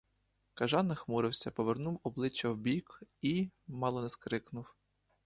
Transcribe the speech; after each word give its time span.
Кажан 0.53 0.87
нахмурився, 0.87 1.51
повернув 1.51 1.99
обличчя 2.03 2.49
вбік 2.49 3.03
і— 3.21 3.49
мало 3.67 4.01
не 4.01 4.09
скрикнув. 4.09 4.75